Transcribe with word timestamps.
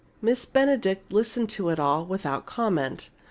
Miss 0.19 0.45
Benedict 0.47 1.13
listened 1.13 1.51
to 1.51 1.69
it 1.69 1.77
all 1.79 2.03
without 2.03 2.47
comment. 2.47 3.11